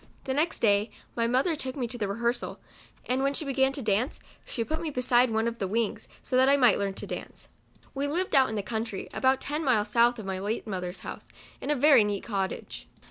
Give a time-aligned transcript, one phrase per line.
[0.23, 2.59] The next clay my mother took me to the rehearsal,
[3.05, 6.35] and when she began to dance, she put me beside one of the wings, so
[6.37, 7.47] that I might learn to dance.
[7.93, 11.27] We lived out in the country, about ten miles south of my late mothers house,
[11.61, 12.87] in a very neat cottage.